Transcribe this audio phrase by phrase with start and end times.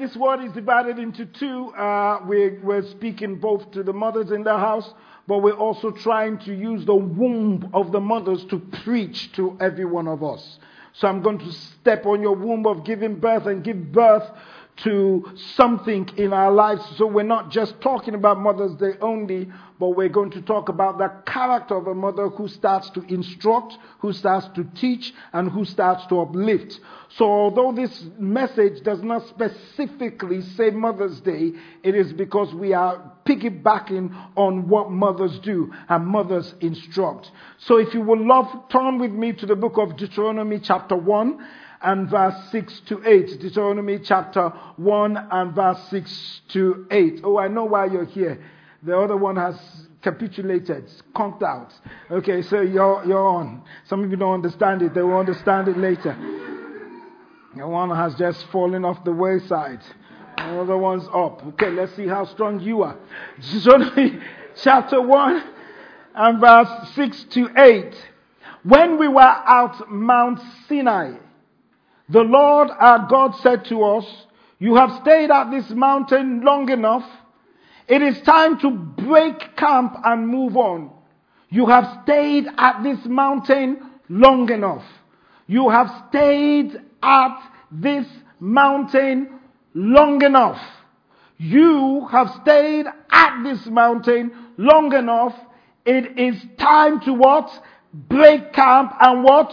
[0.00, 1.74] This word is divided into two.
[1.74, 4.94] Uh, we're, we're speaking both to the mothers in the house,
[5.28, 9.84] but we're also trying to use the womb of the mothers to preach to every
[9.84, 10.58] one of us.
[10.94, 14.26] So I'm going to step on your womb of giving birth and give birth
[14.78, 15.24] to
[15.56, 16.82] something in our lives.
[16.96, 20.98] So we're not just talking about Mother's Day only, but we're going to talk about
[20.98, 25.64] the character of a mother who starts to instruct, who starts to teach, and who
[25.64, 26.80] starts to uplift.
[27.16, 33.12] So although this message does not specifically say Mother's Day, it is because we are
[33.26, 37.30] piggybacking on what mothers do and mothers instruct.
[37.58, 41.38] So if you would love, turn with me to the book of Deuteronomy chapter 1
[41.82, 43.40] and verse 6 to 8.
[43.40, 47.20] Deuteronomy chapter 1 and verse 6 to 8.
[47.24, 48.42] Oh, I know why you're here.
[48.82, 49.56] The other one has
[50.02, 51.72] capitulated, conked out.
[52.10, 53.62] Okay, so you're, you're on.
[53.84, 54.94] Some of you don't understand it.
[54.94, 56.16] They will understand it later.
[57.56, 59.80] The one has just fallen off the wayside.
[60.36, 61.44] The other one's up.
[61.48, 62.96] Okay, let's see how strong you are.
[63.52, 64.20] Deuteronomy
[64.62, 65.42] chapter 1
[66.14, 68.06] and verse 6 to 8.
[68.62, 71.14] When we were out Mount Sinai,
[72.10, 74.04] the Lord our God said to us,
[74.58, 77.08] You have stayed at this mountain long enough.
[77.88, 80.90] It is time to break camp and move on.
[81.48, 84.84] You have stayed at this mountain long enough.
[85.46, 87.38] You have stayed at
[87.72, 88.06] this
[88.38, 89.40] mountain
[89.74, 90.60] long enough.
[91.38, 95.34] You have stayed at this mountain long enough.
[95.84, 97.50] It is time to what?
[97.92, 99.52] Break camp and what?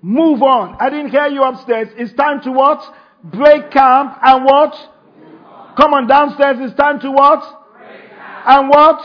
[0.00, 0.76] Move on.
[0.78, 1.88] I didn't hear you upstairs.
[1.96, 2.82] It's time to what?
[3.24, 4.74] Break camp and what?
[5.76, 6.56] Come on downstairs.
[6.60, 7.42] It's time to what?
[8.46, 9.00] And what?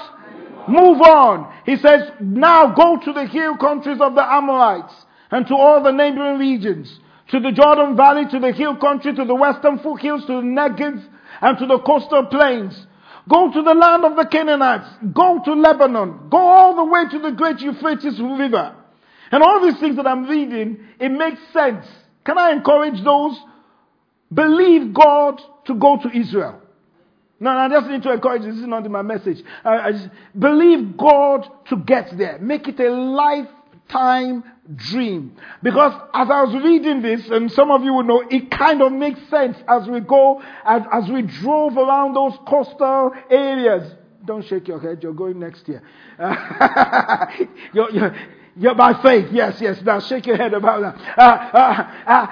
[0.68, 1.54] Move on.
[1.66, 4.94] He says, now go to the hill countries of the Amorites
[5.32, 7.00] and to all the neighboring regions,
[7.30, 11.04] to the Jordan Valley, to the hill country, to the western foothills, to the Negev,
[11.42, 12.86] and to the coastal plains.
[13.28, 14.88] Go to the land of the Canaanites.
[15.14, 16.30] Go to Lebanon.
[16.30, 18.76] Go all the way to the great Euphrates River.
[19.34, 21.88] And all these things that I'm reading, it makes sense.
[22.24, 23.36] Can I encourage those?
[24.32, 26.62] Believe God to go to Israel.
[27.40, 28.44] No, I just need to encourage.
[28.44, 29.44] This is not in my message.
[29.66, 32.38] I, I just, believe God to get there.
[32.38, 34.44] Make it a lifetime
[34.76, 35.36] dream.
[35.64, 38.92] Because as I was reading this, and some of you will know, it kind of
[38.92, 43.96] makes sense as we go, as, as we drove around those coastal areas.
[44.26, 45.82] Don't shake your head, you're going next year.
[47.74, 48.16] you're, you're,
[48.56, 49.82] you're by faith, yes, yes.
[49.82, 51.18] Now shake your head about that.
[51.18, 51.22] Uh,
[51.58, 52.28] uh, uh,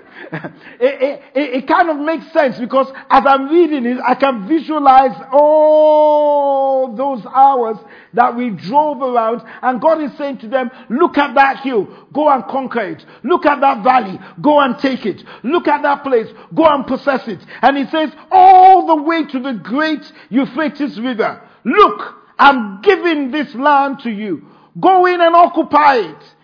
[0.80, 5.14] it, it, it, kind of makes sense because as I'm reading it, I can visualize
[5.30, 7.76] all those hours
[8.14, 12.30] that we drove around, and God is saying to them, Look at that hill, go
[12.30, 13.04] and conquer it.
[13.24, 15.22] Look at that valley, go and take it.
[15.42, 17.44] Look at that place, go and possess it.
[17.60, 21.42] And He says, All the way to the great Euphrates River.
[21.66, 24.46] Look, I'm giving this land to you.
[24.78, 26.34] Go in and occupy it.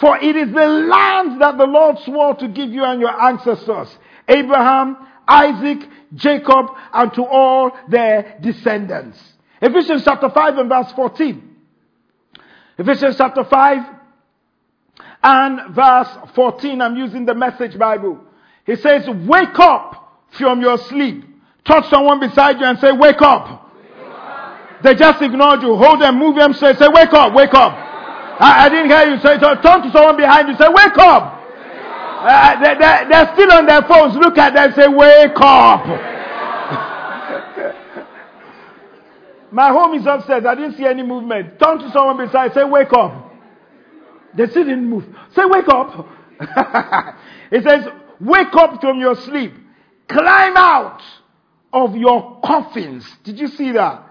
[0.00, 3.96] For it is the land that the Lord swore to give you and your ancestors.
[4.28, 4.96] Abraham,
[5.26, 9.18] Isaac, Jacob, and to all their descendants.
[9.60, 11.56] Ephesians chapter 5 and verse 14.
[12.78, 13.86] Ephesians chapter 5
[15.22, 16.80] and verse 14.
[16.80, 18.20] I'm using the message Bible.
[18.66, 21.24] He says, wake up from your sleep.
[21.64, 23.63] Touch someone beside you and say, wake up.
[24.84, 25.74] They just ignored you.
[25.76, 27.72] Hold them, move them, say, say, wake up, wake up.
[27.72, 31.40] I, I didn't hear you say, so turn to someone behind you, say, wake up.
[32.20, 34.14] Uh, they, they, they're still on their phones.
[34.16, 35.86] Look at them, say, wake up.
[39.52, 40.44] My home is upstairs.
[40.44, 41.58] I didn't see any movement.
[41.58, 43.32] Turn to someone beside, say, wake up.
[44.34, 45.06] They still didn't move.
[45.34, 46.08] Say, wake up.
[47.50, 47.86] it says,
[48.20, 49.54] wake up from your sleep.
[50.08, 51.00] Climb out
[51.72, 53.08] of your coffins.
[53.22, 54.10] Did you see that?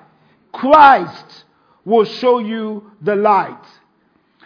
[0.53, 1.45] Christ
[1.83, 3.65] will show you the light.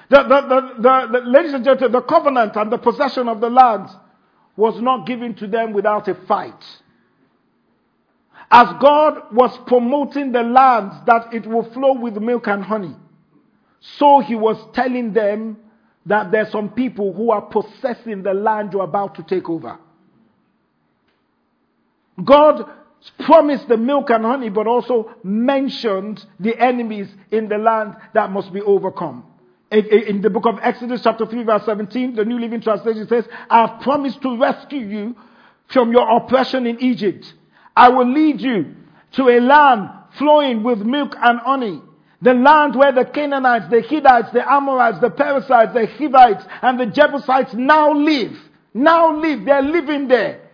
[0.09, 3.89] The, the, the, the, ladies and gentlemen, the covenant and the possession of the land
[4.55, 6.63] was not given to them without a fight.
[8.49, 12.95] As God was promoting the land that it will flow with milk and honey,
[13.81, 15.57] so he was telling them
[16.05, 19.77] that there's some people who are possessing the land you're about to take over.
[22.23, 22.71] God
[23.19, 28.51] promised the milk and honey, but also mentioned the enemies in the land that must
[28.53, 29.25] be overcome.
[29.71, 33.67] In the book of Exodus, chapter 3, verse 17, the New Living Translation says, I
[33.67, 35.15] have promised to rescue you
[35.67, 37.33] from your oppression in Egypt.
[37.75, 38.75] I will lead you
[39.13, 41.81] to a land flowing with milk and honey.
[42.21, 46.87] The land where the Canaanites, the Hittites, the Amorites, the Perizzites, the Hivites, and the
[46.87, 48.35] Jebusites now live.
[48.73, 49.45] Now live.
[49.45, 50.46] They're living there.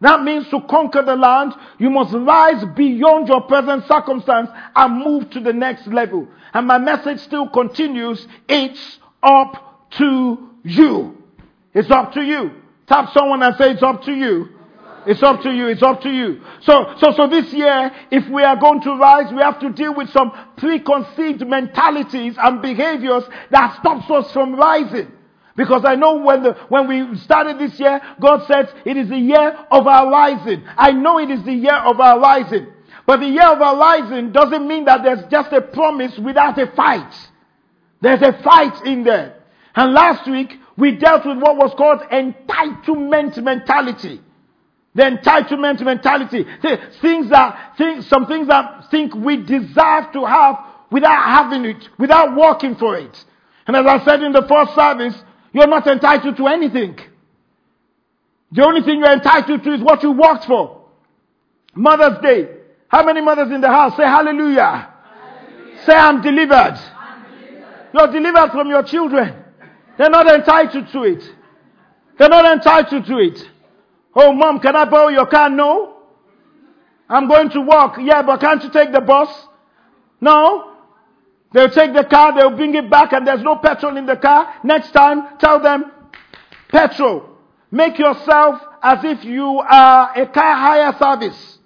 [0.00, 5.30] That means to conquer the land, you must rise beyond your present circumstance and move
[5.30, 6.28] to the next level.
[6.52, 8.26] And my message still continues.
[8.46, 11.22] It's up to you.
[11.72, 12.50] It's up to you.
[12.86, 14.50] Tap someone and say it's up to you.
[15.06, 15.68] It's up to you.
[15.68, 16.42] It's up to you.
[16.60, 19.94] So, so, so this year, if we are going to rise, we have to deal
[19.94, 25.12] with some preconceived mentalities and behaviors that stops us from rising.
[25.56, 29.18] Because I know when the, when we started this year, God said it is the
[29.18, 30.62] year of our rising.
[30.76, 32.66] I know it is the year of our rising.
[33.06, 36.66] But the year of our rising doesn't mean that there's just a promise without a
[36.72, 37.14] fight.
[38.02, 39.42] There's a fight in there.
[39.74, 44.20] And last week, we dealt with what was called entitlement mentality.
[44.94, 46.44] The entitlement mentality.
[47.00, 50.56] Things that, things, some things that think we deserve to have
[50.90, 53.24] without having it, without working for it.
[53.66, 55.14] And as I said in the first service,
[55.56, 56.98] you're not entitled to anything.
[58.52, 60.84] The only thing you're entitled to is what you worked for.
[61.74, 62.48] Mother's Day.
[62.88, 64.92] How many mothers in the house say hallelujah?
[64.92, 65.84] hallelujah.
[65.86, 66.76] Say I'm delivered.
[66.76, 67.88] I'm delivered.
[67.94, 69.44] You're delivered from your children.
[69.96, 71.24] They're not entitled to it.
[72.18, 73.48] They're not entitled to it.
[74.14, 75.48] Oh, mom, can I borrow your car?
[75.48, 76.02] No.
[77.08, 77.96] I'm going to walk.
[77.98, 79.30] Yeah, but can't you take the bus?
[80.20, 80.75] No.
[81.52, 84.54] They'll take the car, they'll bring it back, and there's no petrol in the car.
[84.64, 85.90] Next time, tell them,
[86.68, 87.30] petrol.
[87.70, 91.58] Make yourself as if you are a car hire service.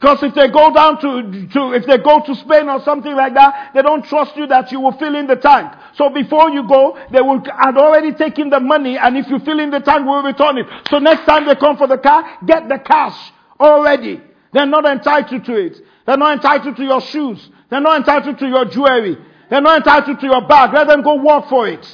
[0.00, 3.34] Because if they go down to, to, if they go to Spain or something like
[3.34, 5.74] that, they don't trust you that you will fill in the tank.
[5.94, 9.60] So before you go, they will had already taken the money, and if you fill
[9.60, 10.66] in the tank, we'll return it.
[10.88, 14.22] So next time they come for the car, get the cash already.
[14.54, 15.76] They're not entitled to it.
[16.06, 17.50] They're not entitled to your shoes.
[17.70, 19.16] They're not entitled to your jewelry.
[19.48, 20.72] They're not entitled to your bag.
[20.74, 21.86] Let them go work for it.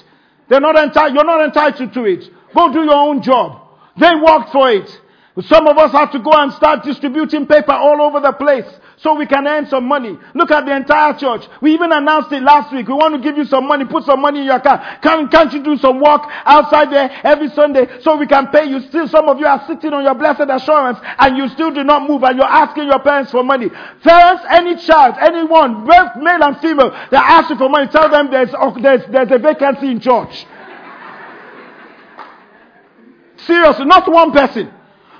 [0.49, 2.25] They're not entitled, you're not entitled to it.
[2.55, 3.63] Go do your own job.
[3.99, 4.89] They worked for it.
[5.43, 8.67] Some of us have to go and start distributing paper all over the place
[8.99, 10.19] so we can earn some money.
[10.35, 11.47] Look at the entire church.
[11.61, 12.89] We even announced it last week.
[12.89, 13.85] We want to give you some money.
[13.85, 15.03] Put some money in your account.
[15.03, 18.81] Can, can't you do some work outside there every Sunday so we can pay you?
[18.89, 22.09] Still, some of you are sitting on your blessed assurance and you still do not
[22.09, 23.69] move and you're asking your parents for money.
[24.03, 28.31] Parents, any child, anyone, both male and female, that ask you for money, tell them
[28.31, 30.47] there's, oh, there's, there's a vacancy in church.
[33.47, 34.73] Seriously, not one person.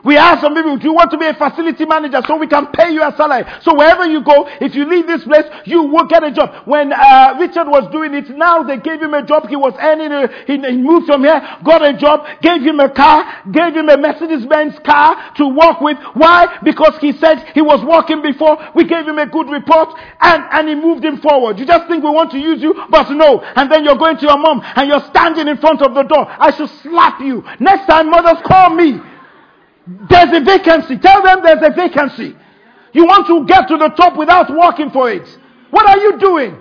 [0.05, 2.67] We ask some people, do you want to be a facility manager so we can
[2.69, 3.45] pay you a salary?
[3.63, 6.67] So wherever you go, if you leave this place, you will get a job.
[6.67, 9.49] When uh, Richard was doing it, now they gave him a job.
[9.49, 12.91] He was earning, a, he, he moved from here, got a job, gave him a
[12.91, 15.99] car, gave him a Mercedes-Benz car to work with.
[16.15, 16.59] Why?
[16.63, 18.59] Because he said he was working before.
[18.75, 19.89] We gave him a good report
[20.21, 21.59] and, and he moved him forward.
[21.59, 23.41] You just think we want to use you, but no.
[23.41, 26.27] And then you're going to your mom and you're standing in front of the door.
[26.29, 27.43] I should slap you.
[27.61, 29.01] Next time, mothers, call me.
[29.87, 30.99] There's a vacancy.
[30.99, 32.37] Tell them there's a vacancy.
[32.93, 35.27] You want to get to the top without working for it.
[35.71, 36.57] What are you doing?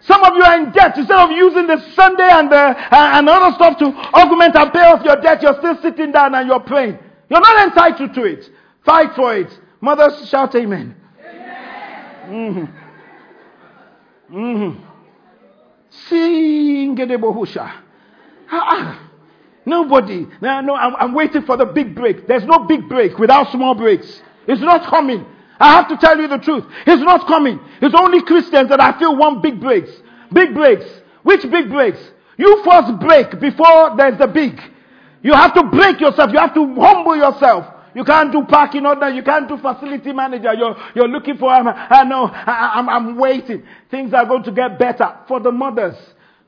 [0.00, 0.96] Some of you are in debt.
[0.96, 4.80] Instead of using the Sunday and, the, uh, and other stuff to augment and pay
[4.80, 6.98] off your debt, you're still sitting down and you're praying.
[7.28, 8.48] You're not entitled to it.
[8.84, 9.58] Fight for it.
[9.80, 10.94] Mothers, shout amen.
[11.20, 12.72] amen.
[14.30, 14.36] Mm-hmm.
[14.36, 14.84] Mm-hmm.
[19.68, 20.26] Nobody.
[20.40, 22.26] No, no, I'm, I'm waiting for the big break.
[22.26, 24.22] There's no big break without small breaks.
[24.46, 25.26] It's not coming.
[25.60, 26.64] I have to tell you the truth.
[26.86, 27.60] It's not coming.
[27.82, 29.90] It's only Christians that I feel want big breaks.
[30.32, 30.86] Big breaks.
[31.22, 31.98] Which big breaks?
[32.38, 34.58] You first break before there's the big.
[35.22, 36.30] You have to break yourself.
[36.32, 37.66] You have to humble yourself.
[37.94, 39.10] You can't do parking order.
[39.10, 40.54] You can't do facility manager.
[40.54, 43.64] You're, you're looking for, I know, I, I'm, I'm waiting.
[43.90, 45.96] Things are going to get better for the mothers.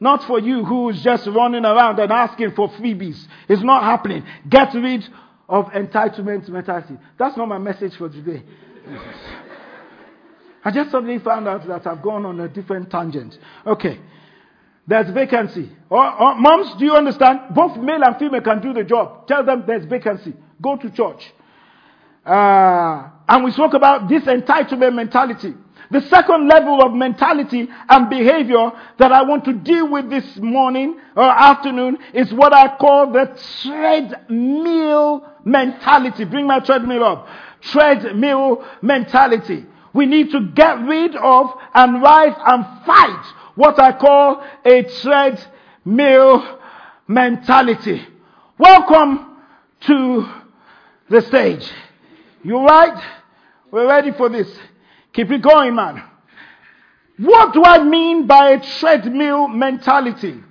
[0.01, 3.23] Not for you who's just running around and asking for freebies.
[3.49, 4.25] It's not happening.
[4.49, 5.07] Get rid
[5.49, 6.97] of entitlement mentality.
[7.19, 8.43] That's not my message for today.
[10.65, 13.39] I just suddenly found out that I've gone on a different tangent.
[13.67, 14.01] Okay.
[14.87, 15.71] There's vacancy.
[15.89, 17.55] Or, or, moms, do you understand?
[17.55, 19.27] Both male and female can do the job.
[19.29, 20.35] Tell them there's vacancy.
[20.61, 21.33] Go to church.
[22.25, 25.55] Uh, and we spoke about this entitlement mentality.
[25.91, 31.01] The second level of mentality and behavior that I want to deal with this morning
[31.17, 36.25] or afternoon is what I call the treadmill mentality.
[36.25, 37.29] Bring my treadmill up.
[37.63, 39.67] Treadmill mentality.
[39.93, 43.25] We need to get rid of and rise and fight
[43.57, 46.59] what I call a treadmill
[47.09, 48.07] mentality.
[48.57, 49.39] Welcome
[49.81, 50.29] to
[51.09, 51.69] the stage.
[52.45, 53.03] You right?
[53.73, 54.49] We're ready for this.
[55.13, 56.03] Keep it going, man.
[57.19, 60.43] What do I mean by a treadmill mentality?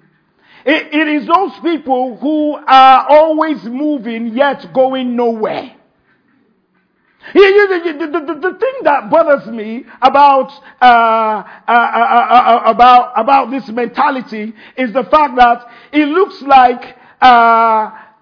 [0.66, 5.76] it, it is those people who are always moving yet going nowhere.
[7.34, 10.52] The, the, the, the, thing that bothers me about,
[10.82, 16.98] uh, uh, uh, about, about this mentality is the fact that it looks like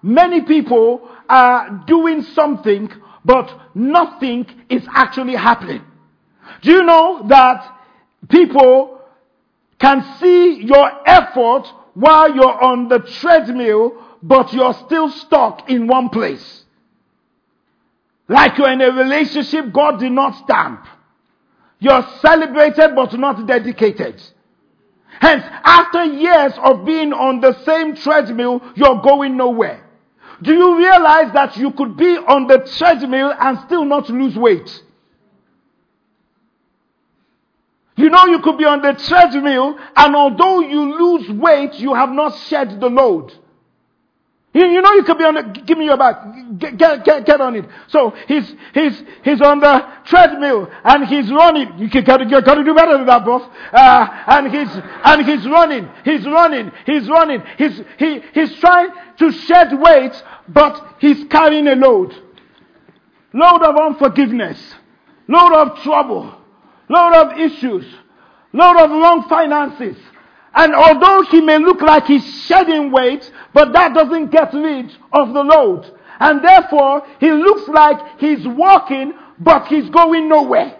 [0.02, 2.90] many people are doing something,
[3.24, 5.84] but nothing is actually happening.
[6.62, 7.78] Do you know that
[8.28, 9.00] people
[9.78, 11.64] can see your effort
[11.94, 16.64] while you're on the treadmill, but you're still stuck in one place?
[18.28, 20.86] Like you're in a relationship God did not stamp.
[21.80, 24.20] You're celebrated but not dedicated.
[25.20, 29.84] Hence, after years of being on the same treadmill, you're going nowhere.
[30.42, 34.82] Do you realize that you could be on the treadmill and still not lose weight?
[37.98, 42.10] You know you could be on the treadmill and although you lose weight, you have
[42.10, 43.34] not shed the load.
[44.54, 46.22] You, you know you could be on the, give me your back,
[46.58, 47.64] get, get, get, get on it.
[47.88, 51.76] So he's, he's, he's on the treadmill and he's running.
[51.80, 53.42] You can, gotta, gotta do better than that, boss.
[53.72, 54.68] Uh, and he's,
[55.04, 57.42] and he's running, he's running, he's running.
[57.58, 62.14] He's, he, he's trying to shed weight, but he's carrying a load.
[63.34, 64.76] Load of unforgiveness,
[65.26, 66.37] load of trouble,
[66.88, 67.84] load of issues,
[68.52, 69.96] load of wrong finances.
[70.54, 75.32] And although he may look like he's shedding weight, but that doesn't get rid of
[75.32, 75.94] the load.
[76.20, 80.76] And therefore, he looks like he's walking, but he's going nowhere.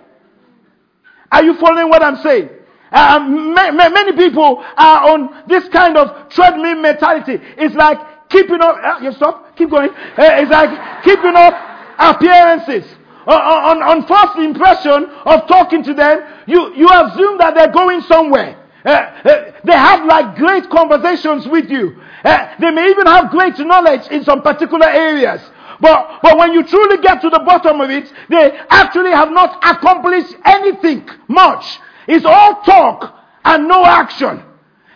[1.31, 2.49] Are you following what I'm saying?
[2.91, 7.38] Uh, many people are on this kind of treadmill mentality.
[7.57, 7.99] It's like
[8.31, 8.77] keeping up.
[8.83, 9.57] Uh, you stop.
[9.57, 9.91] Keep going.
[9.91, 11.55] Uh, it's like keeping up
[11.99, 12.98] appearances.
[13.29, 18.01] On, on, on first impression of talking to them, you, you assume that they're going
[18.01, 18.57] somewhere.
[18.83, 22.01] Uh, uh, they have like great conversations with you.
[22.25, 25.43] Uh, they may even have great knowledge in some particular areas.
[25.79, 29.63] But, but when you truly get to the bottom of it, they actually have not
[29.63, 31.81] accomplished anything much.
[32.07, 34.43] It's all talk and no action.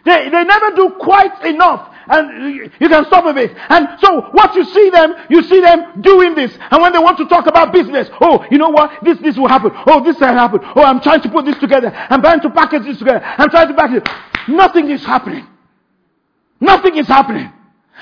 [0.07, 3.53] They, they never do quite enough and you can stop a bit.
[3.69, 6.57] And so what you see them, you see them doing this.
[6.71, 9.03] And when they want to talk about business, oh, you know what?
[9.03, 9.71] This, this will happen.
[9.87, 10.61] Oh, this will happen.
[10.77, 11.91] Oh, I'm trying to put this together.
[11.93, 13.23] I'm trying to package this together.
[13.23, 14.09] I'm trying to package it.
[14.49, 15.47] Nothing is happening.
[16.61, 17.53] Nothing is happening.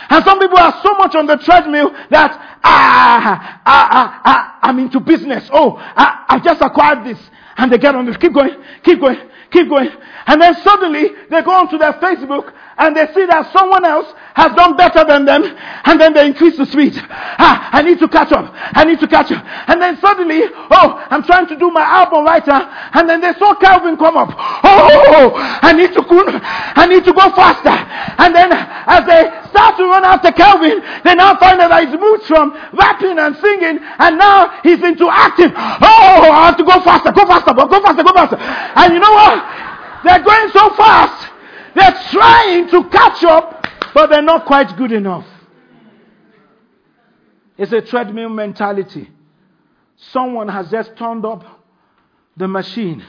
[0.09, 4.79] And some people are so much on the treadmill that ah, ah, ah, ah I'm
[4.79, 5.49] into business.
[5.53, 7.19] Oh, I, I just acquired this.
[7.57, 8.17] And they get on this.
[8.17, 9.19] Keep going, keep going,
[9.51, 9.91] keep going.
[10.27, 14.57] And then suddenly they go onto their Facebook and they see that someone else has
[14.57, 15.45] done better than them,
[15.85, 16.97] and then they increase the speed.
[16.97, 18.49] Ah, I need to catch up.
[18.57, 19.45] I need to catch up.
[19.69, 23.35] And then suddenly, oh, I'm trying to do my album right now, and then they
[23.37, 24.33] saw Calvin come up.
[24.33, 27.77] Oh, I need to, I need to go faster.
[28.17, 32.25] And then as they start to run after Calvin, they now find that he's moved
[32.25, 35.53] from rapping and singing, and now he's into acting.
[35.53, 38.41] Oh, I have to go faster, go faster, go faster, go faster.
[38.41, 39.37] And you know what?
[40.01, 41.29] They're going so fast
[41.75, 45.27] they're trying to catch up, but they're not quite good enough.
[47.57, 49.11] It's a treadmill mentality.
[49.97, 51.45] Someone has just turned up
[52.37, 53.05] the machine.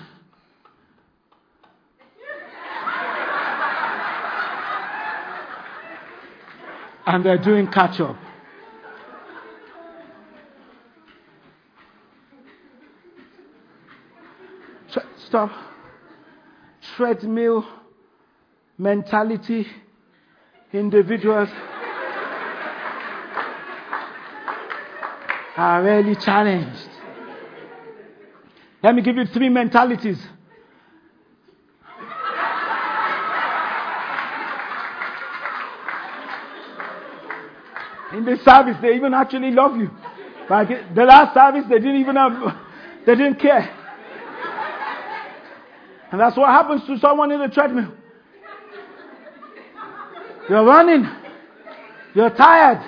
[7.06, 8.16] and they're doing catch up.
[15.28, 15.52] Stop.
[16.96, 17.66] Treadmill
[18.82, 19.68] mentality
[20.74, 21.50] individuals
[25.56, 26.90] are really challenged.
[28.82, 30.20] Let me give you three mentalities.
[38.14, 39.92] In this service, they even actually love you.
[40.50, 42.58] Like the last service, they didn't even have,
[43.06, 43.78] they didn't care.
[46.12, 48.01] And that's what happens to someone in the treadmill.
[50.52, 51.08] You're running.
[52.14, 52.84] You're tired.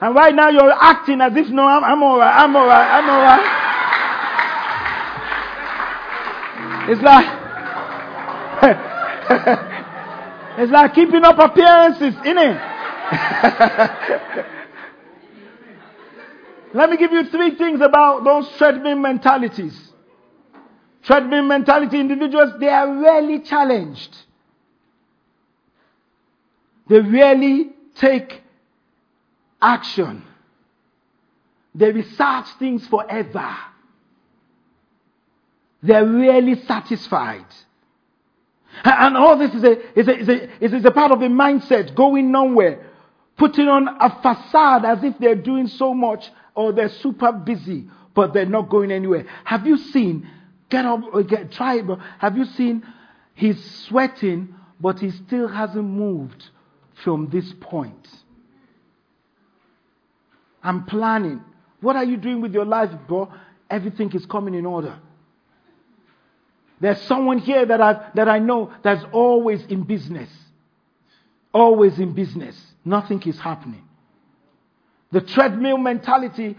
[0.00, 3.68] And right now you're acting as if, no, I'm, I'm alright, I'm alright, I'm alright.
[6.88, 7.26] It's like
[10.58, 12.60] it's like keeping up appearances, innit?
[16.74, 19.76] Let me give you three things about those treadmill mentalities.
[21.02, 24.27] Treadmill mentality individuals, they are rarely challenged.
[26.88, 28.42] They rarely take
[29.60, 30.24] action.
[31.74, 33.56] They research things forever.
[35.82, 37.46] They're rarely satisfied.
[38.84, 41.94] And all this is a, is a, is a, is a part of a mindset
[41.94, 42.86] going nowhere,
[43.36, 48.32] putting on a facade as if they're doing so much or they're super busy, but
[48.32, 49.26] they're not going anywhere.
[49.44, 50.28] Have you seen,
[50.68, 51.80] get up, uh, get, try
[52.18, 52.84] have you seen
[53.34, 56.50] he's sweating, but he still hasn't moved
[57.04, 58.08] from this point?
[60.62, 61.42] I'm planning.
[61.80, 63.32] What are you doing with your life, bro?
[63.70, 64.98] Everything is coming in order.
[66.80, 70.30] There's someone here that I, that I know that's always in business.
[71.52, 72.60] Always in business.
[72.84, 73.84] Nothing is happening.
[75.10, 76.56] The treadmill mentality,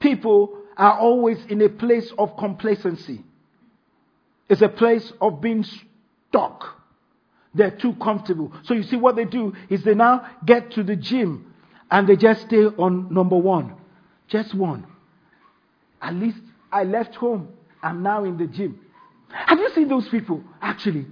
[0.00, 3.22] people are always in a place of complacency.
[4.48, 6.81] It's a place of being stuck.
[7.54, 8.52] They're too comfortable.
[8.64, 11.54] So you see what they do is they now get to the gym
[11.90, 13.74] and they just stay on number one.
[14.28, 14.86] Just one.
[16.00, 16.38] At least
[16.70, 17.48] I left home.
[17.82, 18.80] I'm now in the gym.
[19.28, 20.42] Have you seen those people?
[20.60, 21.06] Actually,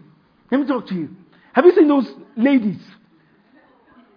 [0.50, 1.14] let me talk to you.
[1.52, 2.80] Have you seen those ladies?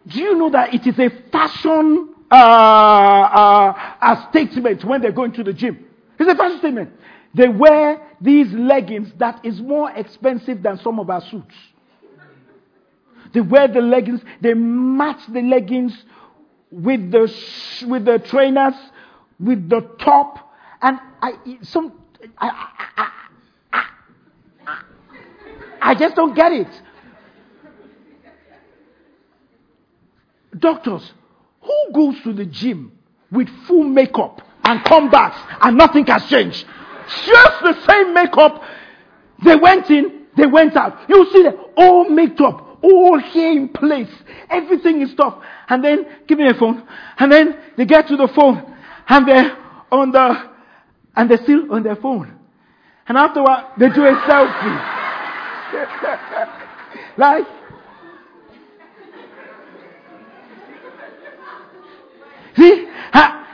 [0.07, 5.33] Do you know that it is a fashion uh, uh, a statement when they're going
[5.33, 5.85] to the gym?
[6.19, 6.91] It's a fashion statement.
[7.33, 11.55] They wear these leggings that is more expensive than some of our suits.
[13.33, 15.93] They wear the leggings, they match the leggings
[16.71, 18.75] with the, sh- with the trainers,
[19.39, 20.53] with the top.
[20.81, 21.93] And I, some,
[22.37, 23.09] I, I, I
[25.85, 26.81] I just don't get it.
[30.57, 31.11] Doctors,
[31.61, 32.93] who goes to the gym
[33.31, 36.65] with full makeup and come back and nothing has changed?
[37.25, 38.63] Just the same makeup.
[39.43, 41.09] They went in, they went out.
[41.09, 44.09] You see them all made up, all here in place.
[44.49, 45.41] Everything is tough.
[45.69, 46.85] And then, give me a phone.
[47.17, 48.61] And then they get to the phone
[49.07, 49.57] and they're
[49.91, 50.51] on the,
[51.15, 52.39] and they're still on their phone.
[53.07, 54.99] And afterward, they do a selfie.
[57.17, 57.45] like,
[62.55, 62.87] see,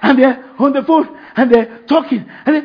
[0.01, 2.63] and they're on the phone and they're talking, and then,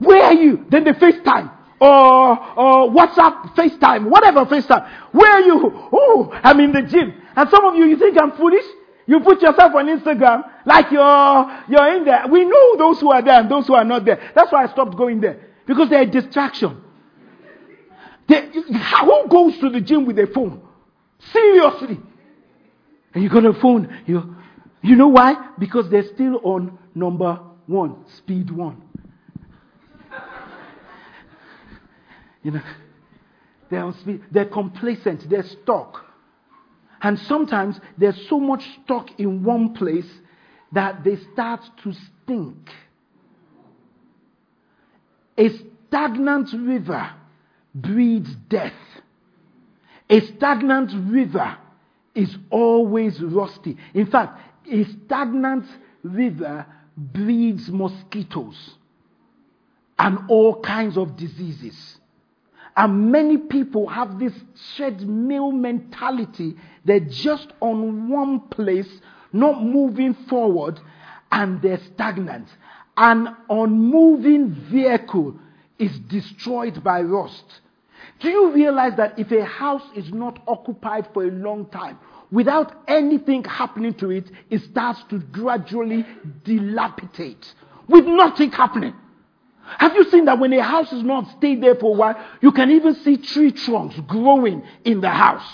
[0.00, 0.64] where are you?
[0.70, 4.88] Then they FaceTime or, or WhatsApp FaceTime, whatever FaceTime.
[5.10, 5.88] Where are you?
[5.92, 7.12] Oh, I'm in the gym.
[7.34, 8.64] And some of you, you think I'm foolish?
[9.06, 12.26] You put yourself on Instagram like you're, you're in there.
[12.30, 14.30] We know those who are there and those who are not there.
[14.32, 15.48] That's why I stopped going there.
[15.66, 16.80] Because they're a distraction.
[18.28, 20.62] They, who goes to the gym with a phone?
[21.32, 21.98] Seriously.
[23.12, 23.92] And you got a phone.
[24.06, 24.36] You,
[24.82, 25.34] you know why?
[25.58, 28.82] Because they're still on number one, speed one.
[32.42, 32.62] You know,
[33.70, 34.22] they're on speed.
[34.30, 35.28] They're complacent.
[35.28, 36.04] They're stuck.
[37.00, 40.08] And sometimes they're so much stuck in one place
[40.72, 42.70] that they start to stink.
[45.38, 45.48] A
[45.88, 47.12] stagnant river
[47.74, 48.72] breeds death.
[50.08, 51.56] A stagnant river
[52.14, 53.76] is always rusty.
[53.94, 54.38] In fact,
[54.70, 55.64] a stagnant
[56.02, 58.76] river breeds mosquitoes
[59.98, 61.96] and all kinds of diseases.
[62.76, 64.32] And many people have this
[64.76, 66.56] treadmill mentality.
[66.84, 68.88] They're just on one place,
[69.32, 70.80] not moving forward,
[71.30, 72.48] and they're stagnant.
[72.96, 75.38] An unmoving vehicle
[75.78, 77.60] is destroyed by rust.
[78.20, 81.98] Do you realize that if a house is not occupied for a long time,
[82.30, 86.06] without anything happening to it, it starts to gradually
[86.44, 87.54] dilapidate
[87.88, 88.94] with nothing happening?
[89.78, 92.52] Have you seen that when a house is not stayed there for a while, you
[92.52, 95.46] can even see tree trunks growing in the house?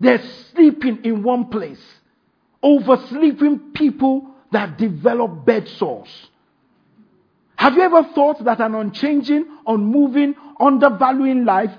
[0.00, 1.82] They're sleeping in one place,
[2.62, 6.08] oversleeping people that develop bed sores.
[7.56, 11.72] Have you ever thought that an unchanging, unmoving, undervaluing life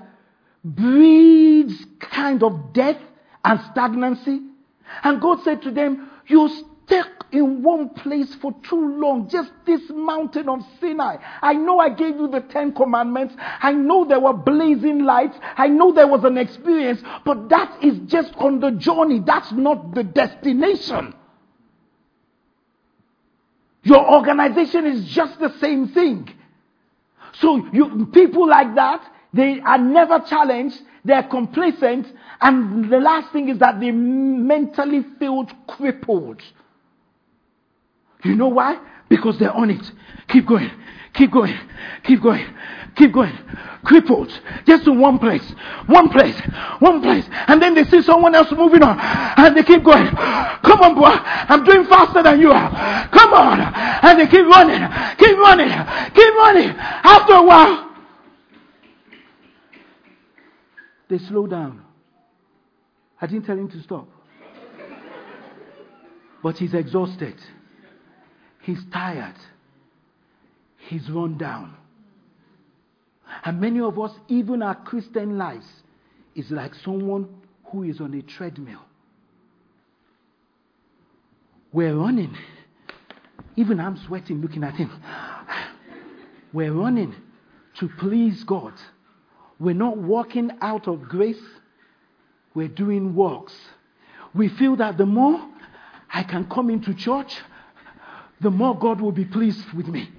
[0.64, 2.98] breeds kind of death
[3.44, 4.40] and stagnancy?
[5.04, 9.82] And God said to them, You stuck in one place for too long, just this
[9.90, 11.16] mountain of Sinai.
[11.42, 13.34] I know I gave you the Ten Commandments.
[13.38, 15.36] I know there were blazing lights.
[15.56, 19.20] I know there was an experience, but that is just on the journey.
[19.20, 21.14] That's not the destination.
[23.82, 26.28] Your organization is just the same thing.
[27.34, 32.06] So you, people like that, they are never challenged, they're complacent,
[32.40, 36.42] and the last thing is that they mentally feel crippled.
[38.26, 38.78] You know why?
[39.08, 39.92] Because they're on it.
[40.28, 40.70] Keep going,
[41.14, 41.58] keep going,
[42.02, 42.46] keep going,
[42.96, 43.38] keep going.
[43.84, 44.40] Crippled.
[44.66, 45.48] Just in one place,
[45.86, 46.36] one place,
[46.80, 47.24] one place.
[47.46, 50.08] And then they see someone else moving on, and they keep going.
[50.08, 53.08] Come on, boy, I'm doing faster than you are.
[53.10, 53.60] Come on.
[53.60, 54.82] And they keep running,
[55.18, 55.70] keep running,
[56.14, 56.70] keep running.
[56.76, 57.90] After a while,
[61.08, 61.82] they slow down.
[63.20, 64.08] I didn't tell him to stop.
[66.42, 67.36] But he's exhausted.
[68.66, 69.36] He's tired.
[70.88, 71.76] He's run down.
[73.44, 75.68] And many of us, even our Christian lives,
[76.34, 77.28] is like someone
[77.66, 78.80] who is on a treadmill.
[81.72, 82.36] We're running.
[83.54, 84.90] Even I'm sweating looking at him.
[86.52, 87.14] We're running
[87.78, 88.72] to please God.
[89.60, 91.42] We're not walking out of grace,
[92.52, 93.54] we're doing works.
[94.34, 95.40] We feel that the more
[96.12, 97.32] I can come into church,
[98.40, 100.10] the more God will be pleased with me.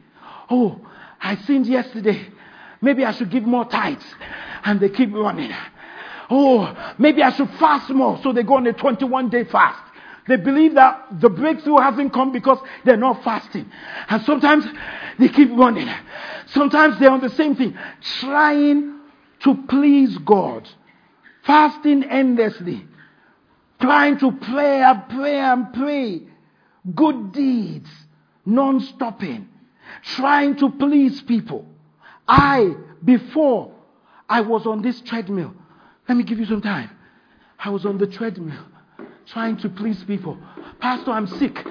[0.49, 0.79] Oh,
[1.21, 2.27] I sinned yesterday.
[2.81, 4.05] Maybe I should give more tithes.
[4.63, 5.51] And they keep running.
[6.29, 8.19] Oh, maybe I should fast more.
[8.23, 9.81] So they go on a 21 day fast.
[10.27, 13.71] They believe that the breakthrough hasn't come because they're not fasting.
[14.09, 14.65] And sometimes
[15.17, 15.89] they keep running.
[16.47, 17.77] Sometimes they're on the same thing,
[18.19, 18.99] trying
[19.41, 20.67] to please God,
[21.45, 22.85] fasting endlessly,
[23.79, 26.21] trying to pray and pray and pray,
[26.93, 27.89] good deeds,
[28.47, 29.47] non stopping,
[30.15, 31.65] trying to please people.
[32.27, 33.73] I, before
[34.27, 35.53] I was on this treadmill,
[36.07, 36.89] let me give you some time.
[37.59, 38.63] I was on the treadmill
[39.27, 40.37] trying to please people.
[40.79, 41.65] Pastor, I'm sick.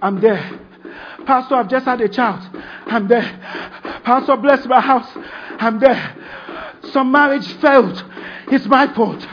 [0.00, 0.60] I'm there.
[1.26, 2.40] Pastor, I've just had a child.
[2.86, 3.22] I'm there.
[4.04, 5.08] Pastor, bless my house.
[5.58, 6.16] I'm there.
[6.92, 8.04] Some marriage failed.
[8.48, 9.26] It's my fault.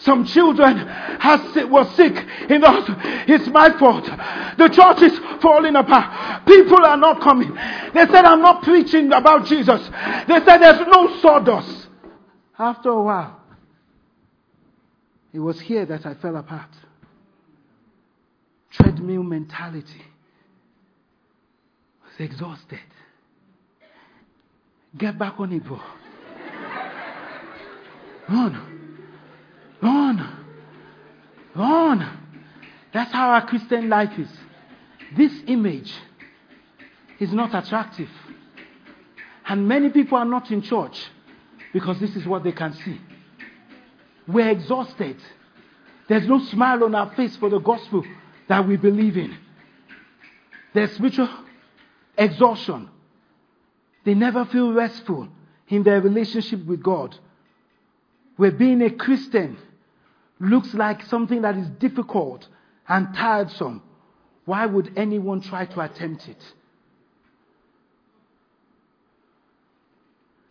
[0.00, 2.16] Some children has, were sick
[2.48, 3.00] in the hospital.
[3.28, 4.04] It's my fault.
[4.04, 6.46] The church is falling apart.
[6.46, 7.52] People are not coming.
[7.52, 9.80] They said, I'm not preaching about Jesus.
[10.26, 11.88] They said, there's no sawdust.
[12.58, 13.40] After a while,
[15.32, 16.70] it was here that I fell apart.
[18.70, 20.02] Treadmill mentality.
[22.02, 22.80] I was exhausted.
[24.96, 25.80] Get back on it, bro.
[28.28, 28.79] Run.
[29.82, 30.46] Run.
[31.54, 32.18] Run.
[32.92, 34.28] That's how our Christian life is.
[35.16, 35.92] This image
[37.18, 38.08] is not attractive.
[39.46, 40.98] And many people are not in church
[41.72, 43.00] because this is what they can see.
[44.28, 45.16] We're exhausted.
[46.08, 48.04] There's no smile on our face for the gospel
[48.48, 49.36] that we believe in.
[50.72, 51.28] There's spiritual
[52.16, 52.88] exhaustion.
[54.04, 55.28] They never feel restful
[55.68, 57.16] in their relationship with God.
[58.38, 59.58] We're being a Christian
[60.40, 62.48] looks like something that is difficult
[62.88, 63.82] and tiresome.
[64.46, 66.42] Why would anyone try to attempt it?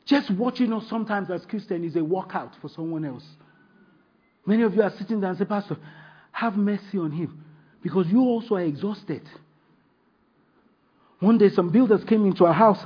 [0.06, 3.26] Just watching us sometimes as Christians is a workout for someone else.
[4.46, 5.78] Many of you are sitting there and say, Pastor,
[6.32, 7.44] have mercy on him
[7.84, 9.22] because you also are exhausted.
[11.20, 12.80] One day, some builders came into our house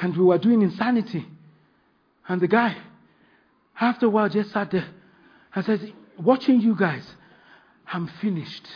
[0.00, 1.26] and we were doing insanity.
[2.28, 2.76] And the guy,
[3.80, 4.86] after a while, just sat there
[5.54, 7.04] and said, Watching you guys,
[7.90, 8.66] I'm finished.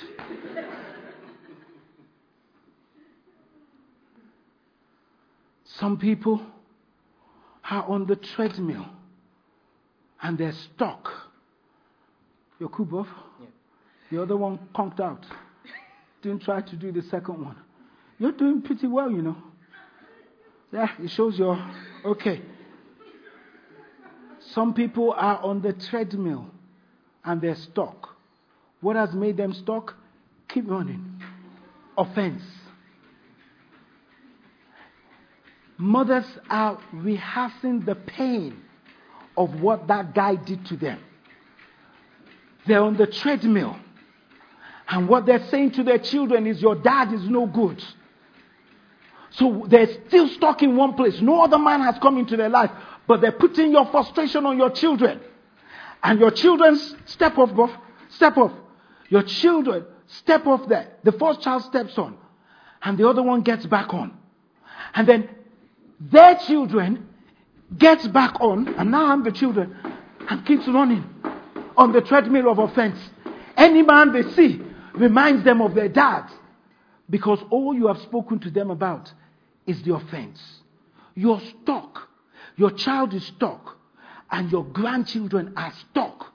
[5.65, 6.41] Some people
[7.69, 8.87] are on the treadmill
[10.23, 11.11] and they're stuck.
[12.59, 13.07] Your Kubov?
[13.41, 13.47] Yeah.
[14.11, 15.27] The other one conked out.
[16.23, 17.57] Didn't try to do the second one.
[18.19, 19.37] You're doing pretty well, you know.
[20.73, 21.63] Yeah, it shows you're
[22.05, 22.41] okay.
[24.53, 26.51] Some people are on the treadmill
[27.25, 28.11] and they're stuck.
[28.81, 29.95] What has made them stuck?
[30.49, 31.21] Keep running.
[31.97, 32.43] Offense.
[35.77, 38.63] Mothers are rehearsing the pain
[39.37, 41.01] of what that guy did to them.
[42.67, 43.77] They're on the treadmill.
[44.89, 47.83] And what they're saying to their children is, Your dad is no good.
[49.31, 51.21] So they're still stuck in one place.
[51.21, 52.71] No other man has come into their life,
[53.09, 55.21] but they're putting your frustration on your children.
[56.05, 57.71] And your children step off.
[58.11, 58.53] Step off.
[59.09, 60.93] Your children step off there.
[61.03, 62.17] The first child steps on,
[62.83, 64.17] and the other one gets back on.
[64.95, 65.29] And then
[65.99, 67.09] their children
[67.77, 69.75] gets back on, and now I'm the children,
[70.29, 71.05] and keeps running
[71.77, 72.99] on the treadmill of offense.
[73.57, 74.61] Any man they see
[74.95, 76.31] reminds them of their dad.
[77.09, 79.13] Because all you have spoken to them about
[79.67, 80.41] is the offense.
[81.15, 82.09] You're stuck.
[82.57, 83.77] Your child is stuck.
[84.31, 86.33] And your grandchildren are stuck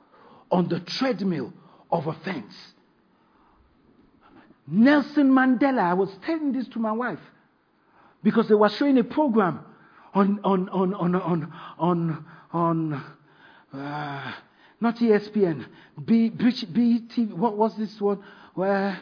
[0.52, 1.54] on the treadmill
[1.92, 2.54] of offense.
[4.68, 7.20] Nelson Mandela, I was telling this to my wife
[8.24, 9.66] because they were showing a program
[10.14, 13.04] on, on, on, on, on, on, on
[13.74, 14.34] uh,
[14.82, 15.66] not ESPN,
[16.04, 18.24] B, BT, what was this one?
[18.54, 19.00] Where,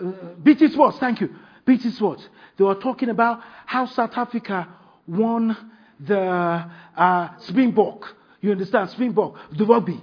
[0.00, 0.04] uh,
[0.42, 1.30] BT Sports, thank you.
[1.64, 2.26] BT Sports.
[2.56, 4.68] They were talking about how South Africa
[5.06, 5.56] won
[6.00, 8.16] the uh, Springbok.
[8.40, 8.90] You understand?
[8.90, 10.00] Springbok, the rugby.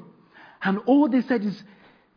[0.61, 1.63] And all they said is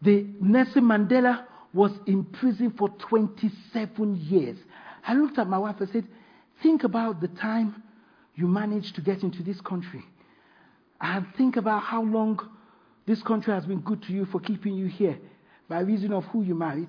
[0.03, 4.57] the Nelson Mandela was in prison for 27 years.
[5.07, 6.07] I looked at my wife and said,
[6.63, 7.83] Think about the time
[8.35, 10.03] you managed to get into this country.
[11.01, 12.41] And think about how long
[13.07, 15.19] this country has been good to you for keeping you here
[15.69, 16.89] by reason of who you married.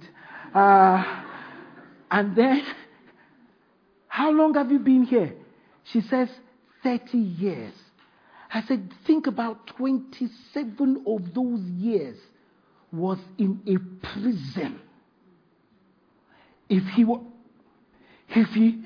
[0.54, 1.04] Uh,
[2.10, 2.64] and then,
[4.08, 5.34] how long have you been here?
[5.84, 6.30] She says,
[6.84, 7.74] 30 years.
[8.54, 12.18] I said, think about 27 of those years
[12.92, 14.80] was in a prison.
[16.70, 17.20] If he were,
[18.30, 18.84] if he,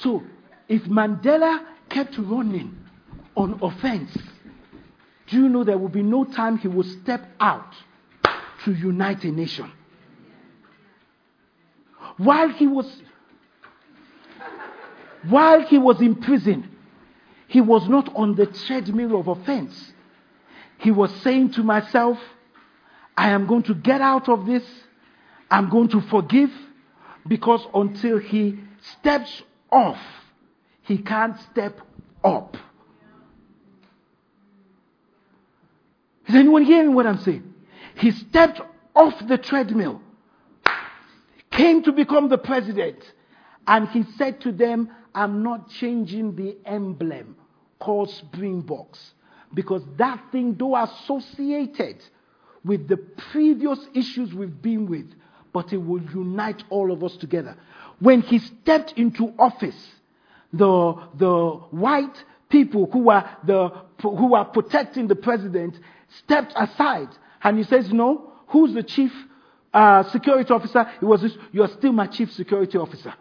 [0.00, 0.22] so
[0.68, 2.76] if Mandela kept running
[3.36, 4.16] on offense,
[5.28, 7.74] do you know there will be no time he will step out
[8.64, 9.70] to unite a nation?
[12.16, 12.86] While he was
[15.28, 16.75] while he was in prison,
[17.48, 19.92] he was not on the treadmill of offense.
[20.78, 22.18] He was saying to myself,
[23.16, 24.64] I am going to get out of this.
[25.50, 26.50] I'm going to forgive
[27.26, 28.58] because until he
[28.98, 29.98] steps off,
[30.82, 31.80] he can't step
[32.22, 32.56] up.
[36.28, 37.54] Is anyone hearing what I'm saying?
[37.96, 38.60] He stepped
[38.94, 40.00] off the treadmill,
[41.50, 42.98] came to become the president,
[43.66, 47.36] and he said to them, I'm not changing the emblem
[47.78, 49.14] called Springboks
[49.54, 52.02] because that thing, though associated
[52.64, 55.12] with the previous issues we've been with,
[55.52, 57.56] but it will unite all of us together.
[57.98, 59.88] When he stepped into office,
[60.52, 63.70] the, the white people who were, the,
[64.02, 65.78] who were protecting the president
[66.18, 67.08] stepped aside.
[67.42, 69.12] And he says, No, who's the chief
[69.72, 70.90] uh, security officer?
[71.00, 73.14] It was this, You're still my chief security officer.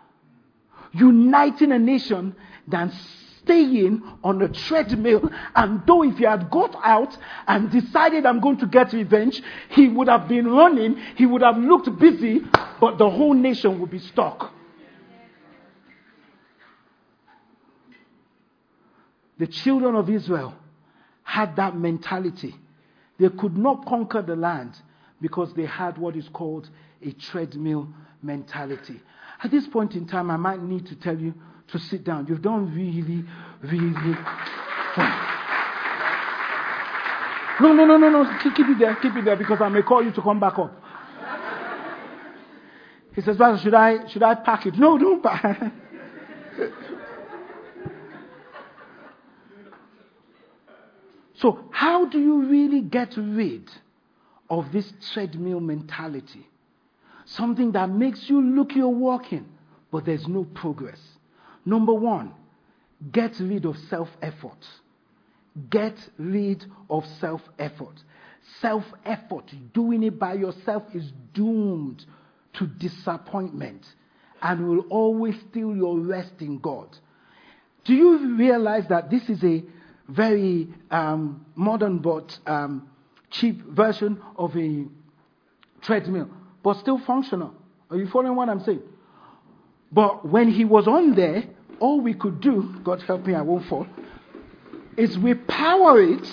[0.95, 2.35] Uniting a nation
[2.67, 2.91] than
[3.41, 5.29] staying on a treadmill.
[5.55, 7.15] And though if he had got out
[7.47, 11.57] and decided I'm going to get revenge, he would have been running, he would have
[11.57, 12.41] looked busy,
[12.79, 14.51] but the whole nation would be stuck.
[19.37, 20.55] The children of Israel
[21.23, 22.55] had that mentality.
[23.19, 24.75] They could not conquer the land
[25.21, 26.69] because they had what is called
[27.01, 27.89] a treadmill
[28.21, 29.01] mentality.
[29.45, 31.31] At this point in time, I might need to tell you
[31.67, 32.25] to sit down.
[32.27, 33.23] You've done really,
[33.61, 34.15] really
[34.95, 35.21] fine.
[37.61, 38.39] No, no, no, no, no.
[38.41, 38.95] Keep, it there.
[38.95, 40.81] Keep it there because I may call you to come back up.
[43.13, 44.79] He says, Brother, should I, should I pack it?
[44.79, 45.61] No, don't pack
[51.35, 53.69] So, how do you really get rid
[54.49, 56.47] of this treadmill mentality?
[57.25, 59.45] Something that makes you look you're walking,
[59.91, 60.99] but there's no progress.
[61.65, 62.33] Number one,
[63.11, 64.65] get rid of self effort.
[65.69, 68.03] Get rid of self effort.
[68.61, 72.05] Self effort, doing it by yourself, is doomed
[72.53, 73.85] to disappointment
[74.41, 76.95] and will always steal your rest in God.
[77.85, 79.63] Do you realize that this is a
[80.07, 82.87] very um, modern but um,
[83.31, 84.85] cheap version of a
[85.81, 86.29] treadmill,
[86.65, 87.53] but still functional?
[87.91, 88.81] Are you following what I'm saying?
[89.91, 91.43] But when he was on there,
[91.79, 93.85] all we could do, God help me, I won't fall,
[94.97, 96.27] is we power it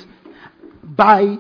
[0.83, 1.37] by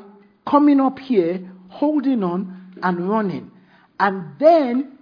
[0.46, 3.50] coming up here, holding on, and running.
[3.98, 4.98] And then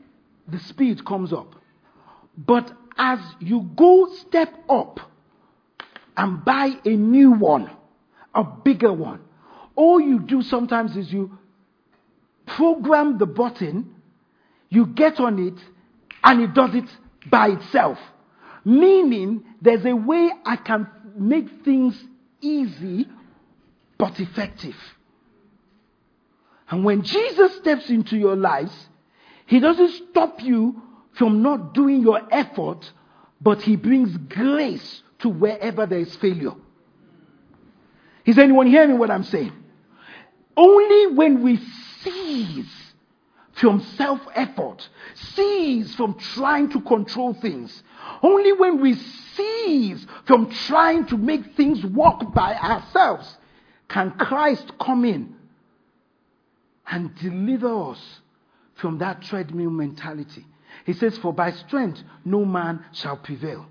[0.46, 1.56] the speed comes up.
[2.38, 5.00] But as you go step up
[6.16, 7.68] and buy a new one,
[8.36, 9.20] a bigger one,
[9.74, 11.39] all you do sometimes is you
[12.56, 13.94] program the button,
[14.68, 15.58] you get on it,
[16.22, 16.88] and it does it
[17.30, 17.98] by itself.
[18.64, 20.86] Meaning, there's a way I can
[21.16, 22.02] make things
[22.40, 23.06] easy
[23.98, 24.76] but effective.
[26.70, 28.72] And when Jesus steps into your lives,
[29.46, 30.80] he doesn't stop you
[31.12, 32.90] from not doing your effort,
[33.40, 36.54] but he brings grace to wherever there is failure.
[38.24, 39.52] Is anyone hearing what I'm saying?
[40.56, 41.58] Only when we
[42.02, 42.92] cease
[43.52, 47.82] from self effort, cease from trying to control things.
[48.22, 53.36] Only when we cease from trying to make things work by ourselves
[53.88, 55.34] can Christ come in
[56.86, 58.20] and deliver us
[58.74, 60.46] from that treadmill mentality.
[60.86, 63.66] He says, For by strength no man shall prevail.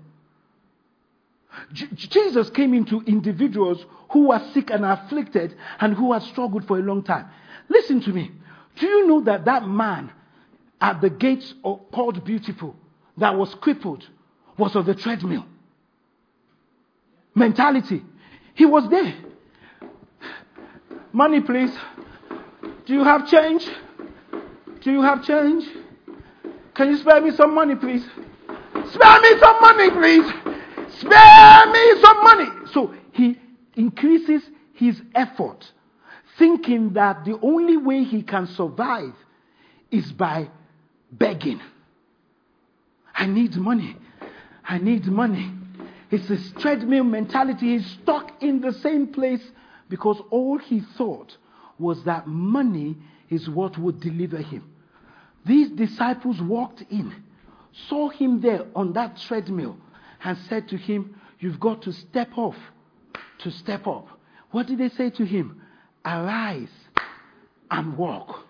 [1.72, 6.78] J- Jesus came into individuals who were sick and afflicted and who had struggled for
[6.78, 7.28] a long time.
[7.70, 8.32] Listen to me.
[8.78, 10.10] Do you know that that man
[10.80, 12.74] at the gates of, called Beautiful
[13.16, 14.06] that was crippled
[14.58, 15.46] was of the treadmill?
[17.34, 18.02] Mentality.
[18.54, 19.14] He was there.
[21.12, 21.70] Money, please.
[22.86, 23.66] Do you have change?
[24.80, 25.64] Do you have change?
[26.74, 28.04] Can you spare me some money, please?
[28.92, 30.32] Spare me some money, please.
[30.98, 32.46] Spare me some money.
[32.72, 33.38] So he
[33.76, 34.42] increases
[34.74, 35.70] his effort,
[36.40, 39.12] thinking that the only way he can survive
[39.90, 40.48] is by
[41.12, 41.60] begging.
[43.14, 43.94] I need money.
[44.64, 45.52] I need money.
[46.10, 47.76] It's this treadmill mentality.
[47.76, 49.42] He's stuck in the same place
[49.90, 51.36] because all he thought
[51.78, 52.96] was that money
[53.28, 54.64] is what would deliver him.
[55.44, 57.12] These disciples walked in,
[57.88, 59.76] saw him there on that treadmill,
[60.24, 62.56] and said to him, You've got to step off
[63.40, 64.08] to step up.
[64.52, 65.60] What did they say to him?
[66.04, 66.68] Arise
[67.70, 68.46] and walk.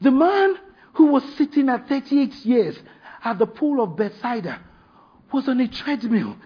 [0.00, 0.56] The man
[0.94, 2.76] who was sitting at 38 years
[3.22, 4.60] at the pool of Bethsaida
[5.32, 6.36] was on a treadmill.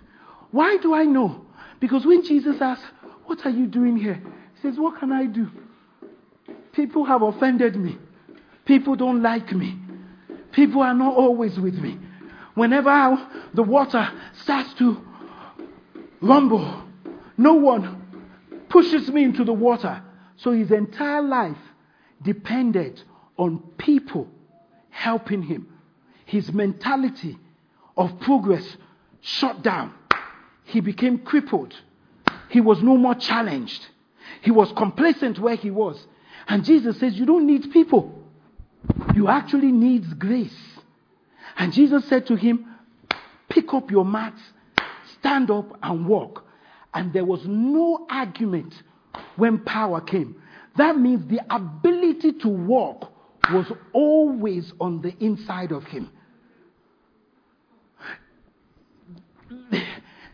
[0.50, 1.46] Why do I know?
[1.80, 2.84] Because when Jesus asked,
[3.26, 4.22] What are you doing here?
[4.54, 5.50] He says, What can I do?
[6.72, 7.98] People have offended me.
[8.64, 9.78] People don't like me.
[10.52, 11.98] People are not always with me.
[12.54, 14.08] Whenever I, the water
[14.42, 15.04] starts to
[16.20, 16.82] rumble,
[17.36, 18.02] no one
[18.68, 20.02] pushes me into the water.
[20.44, 21.56] So his entire life
[22.22, 23.02] depended
[23.38, 24.28] on people
[24.90, 25.66] helping him.
[26.26, 27.38] His mentality
[27.96, 28.76] of progress
[29.22, 29.94] shut down.
[30.64, 31.74] He became crippled.
[32.50, 33.86] He was no more challenged.
[34.42, 36.06] He was complacent where he was.
[36.46, 38.22] And Jesus says, You don't need people.
[39.14, 40.54] You actually need grace.
[41.56, 42.66] And Jesus said to him,
[43.48, 44.34] Pick up your mat,
[45.18, 46.44] stand up, and walk.
[46.92, 48.74] And there was no argument
[49.36, 50.36] when power came.
[50.76, 53.12] That means the ability to walk
[53.52, 56.10] was always on the inside of him.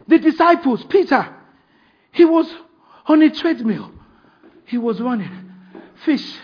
[0.07, 1.35] The disciples, Peter,
[2.13, 2.53] he was
[3.07, 3.93] on a treadmill.
[4.65, 5.53] He was running.
[6.05, 6.37] Fish,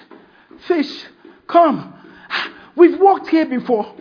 [0.67, 1.05] fish,
[1.47, 1.95] come.
[2.77, 3.95] We've walked here before.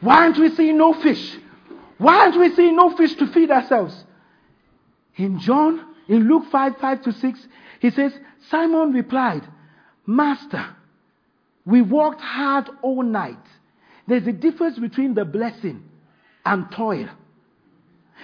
[0.00, 1.36] Why aren't we seeing no fish?
[1.98, 4.04] Why aren't we seeing no fish to feed ourselves?
[5.16, 7.48] In John, in Luke 5 5 to 6,
[7.80, 8.12] he says,
[8.48, 9.46] Simon replied,
[10.06, 10.76] Master,
[11.64, 13.36] we worked hard all night.
[14.06, 15.88] There's a difference between the blessing
[16.44, 17.08] and toil.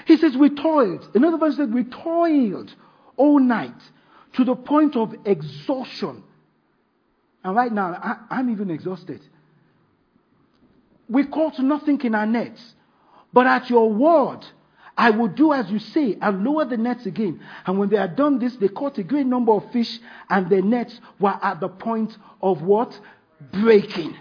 [0.04, 1.08] He says, We toiled.
[1.14, 2.74] In other words, we toiled
[3.16, 3.80] all night
[4.34, 6.22] to the point of exhaustion.
[7.42, 7.92] And right now,
[8.30, 9.20] I, am even exhausted.
[11.08, 12.74] We caught nothing in our nets.
[13.32, 14.44] But at your word,
[14.96, 17.40] I will do as you say and lower the nets again.
[17.66, 19.98] And when they had done this, they caught a great number of fish,
[20.30, 22.98] and the nets were at the point of what?
[23.52, 24.16] Breaking.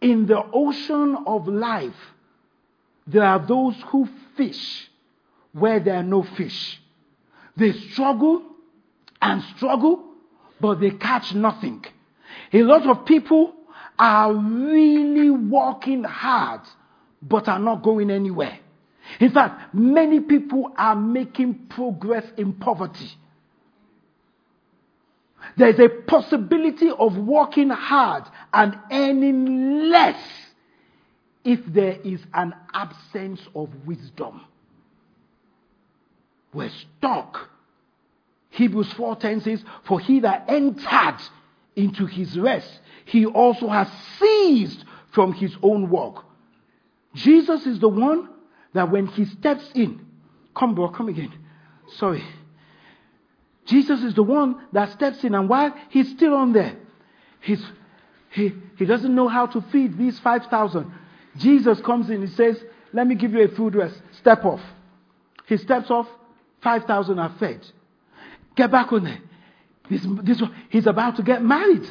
[0.00, 1.94] In the ocean of life,
[3.06, 4.90] there are those who fish
[5.52, 6.80] where there are no fish.
[7.56, 8.42] They struggle
[9.22, 10.04] and struggle,
[10.60, 11.84] but they catch nothing.
[12.52, 13.54] A lot of people
[13.98, 16.62] are really working hard,
[17.22, 18.58] but are not going anywhere.
[19.20, 23.10] In fact, many people are making progress in poverty.
[25.56, 30.20] There's a possibility of working hard and earning less
[31.44, 34.40] if there is an absence of wisdom.
[36.52, 37.48] We're stuck.
[38.50, 41.18] Hebrews 4:10 says, "For he that entered
[41.76, 43.88] into his rest, he also has
[44.18, 46.24] ceased from his own work."
[47.14, 48.28] Jesus is the one
[48.74, 50.04] that when he steps in,
[50.54, 51.32] come bro, come again.
[51.96, 52.24] Sorry.
[53.66, 56.76] Jesus is the one that steps in, and while he's still on there,
[57.40, 57.64] he's,
[58.30, 60.92] he, he doesn't know how to feed these 5,000.
[61.36, 62.62] Jesus comes in, he says,
[62.92, 64.00] Let me give you a food rest.
[64.18, 64.60] Step off.
[65.46, 66.06] He steps off,
[66.62, 67.66] 5,000 are fed.
[68.54, 69.20] Get back on there.
[69.90, 71.88] This, this, he's about to get married.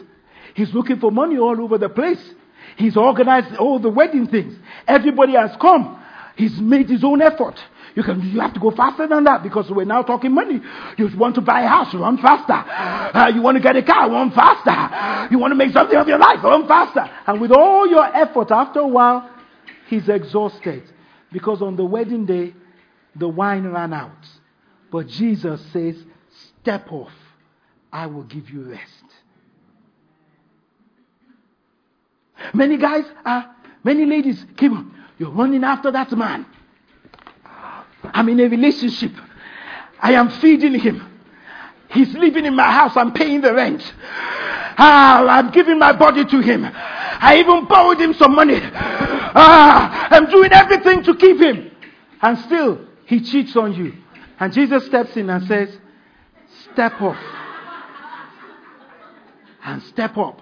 [0.54, 2.34] He's looking for money all over the place.
[2.78, 4.58] He's organized all the wedding things.
[4.88, 6.02] Everybody has come.
[6.36, 7.56] He's made his own effort.
[7.96, 10.60] You can you have to go faster than that because we're now talking money.
[10.98, 12.54] You want to buy a house, run faster.
[12.54, 15.32] Uh, you want to get a car, run faster.
[15.32, 17.10] You want to make something of your life, run faster.
[17.26, 19.30] And with all your effort, after a while,
[19.88, 20.84] he's exhausted
[21.32, 22.54] because on the wedding day,
[23.16, 24.12] the wine ran out.
[24.92, 25.96] But Jesus says,
[26.62, 27.14] "Step off.
[27.94, 28.92] I will give you rest."
[32.54, 33.56] Many guys are,
[33.86, 34.92] many ladies keep on.
[35.18, 36.46] You're running after that man.
[38.04, 39.12] I'm in a relationship.
[40.00, 41.12] I am feeding him.
[41.90, 42.98] He's living in my house.
[42.98, 43.82] I'm paying the rent.
[44.78, 46.66] Ah, I'm giving my body to him.
[46.66, 48.60] I even borrowed him some money.
[48.62, 51.72] Ah, I'm doing everything to keep him.
[52.22, 53.94] And still, he cheats on you.
[54.40, 55.70] And Jesus steps in and says,
[56.74, 57.18] Step off.
[59.64, 60.42] And step up.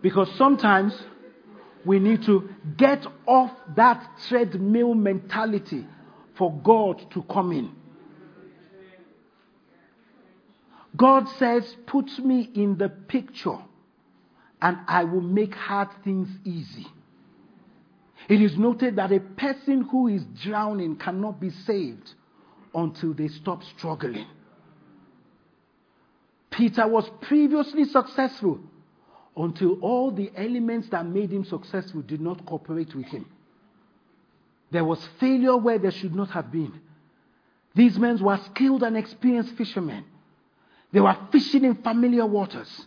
[0.00, 0.94] Because sometimes
[1.84, 5.86] we need to get off that treadmill mentality
[6.36, 7.70] for God to come in.
[10.96, 13.58] God says, Put me in the picture
[14.60, 16.86] and I will make hard things easy.
[18.28, 22.10] It is noted that a person who is drowning cannot be saved
[22.74, 24.26] until they stop struggling.
[26.50, 28.60] Peter was previously successful
[29.38, 33.24] until all the elements that made him successful did not cooperate with him.
[34.70, 36.80] There was failure where there should not have been.
[37.74, 40.04] These men were skilled and experienced fishermen.
[40.92, 42.86] They were fishing in familiar waters.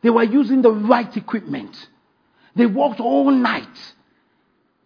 [0.00, 1.76] They were using the right equipment.
[2.56, 3.94] They worked all night.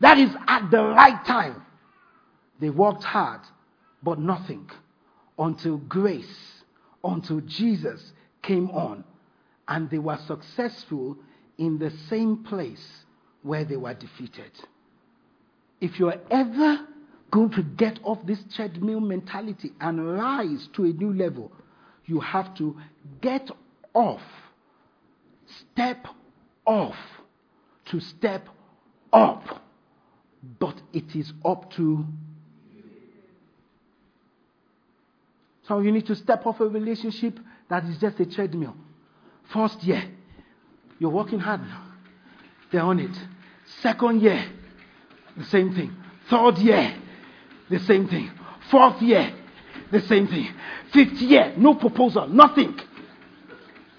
[0.00, 1.62] That is at the right time.
[2.60, 3.40] They worked hard,
[4.02, 4.68] but nothing
[5.38, 6.62] until grace,
[7.04, 9.04] until Jesus came on
[9.68, 11.16] and they were successful
[11.58, 13.04] in the same place
[13.42, 14.50] where they were defeated.
[15.80, 16.86] If you're ever
[17.30, 21.52] going to get off this treadmill mentality and rise to a new level,
[22.06, 22.76] you have to
[23.20, 23.50] get
[23.94, 24.22] off,
[25.46, 26.06] step
[26.64, 26.96] off
[27.86, 28.48] to step
[29.12, 29.62] up.
[30.58, 32.06] But it is up to
[35.66, 37.38] some of you need to step off a relationship
[37.68, 38.74] that is just a treadmill.
[39.52, 40.04] First year,
[40.98, 41.86] you're working hard now.
[42.70, 43.16] They're on it.
[43.80, 44.44] Second year,
[45.36, 45.96] the same thing.
[46.28, 46.94] Third year,
[47.70, 48.30] the same thing.
[48.70, 49.32] Fourth year,
[49.90, 50.48] the same thing.
[50.92, 52.78] Fifth year, no proposal, nothing.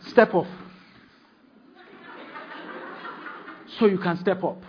[0.07, 0.47] Step off.
[3.79, 4.61] So you can step up.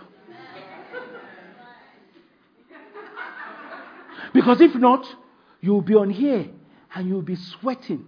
[4.33, 5.05] Because if not,
[5.59, 6.47] you'll be on here
[6.95, 8.05] and you'll be sweating.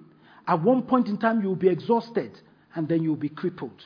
[0.47, 2.39] At one point in time, you'll be exhausted
[2.75, 3.83] and then you'll be crippled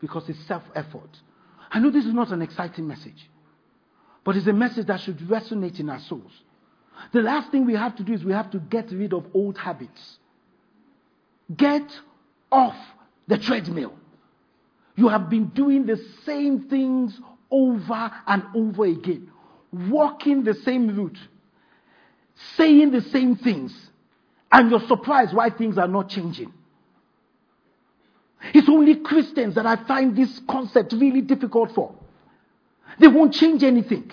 [0.00, 1.10] because it's self effort.
[1.70, 3.30] I know this is not an exciting message,
[4.22, 6.32] but it's a message that should resonate in our souls.
[7.12, 9.58] The last thing we have to do is we have to get rid of old
[9.58, 10.18] habits.
[11.54, 11.90] Get
[12.50, 12.76] off
[13.26, 13.94] the treadmill.
[14.96, 17.18] You have been doing the same things
[17.50, 19.30] over and over again,
[19.72, 21.18] walking the same route,
[22.56, 23.90] saying the same things,
[24.52, 26.52] and you're surprised why things are not changing.
[28.52, 31.94] It's only Christians that I find this concept really difficult for.
[32.98, 34.10] They won't change anything.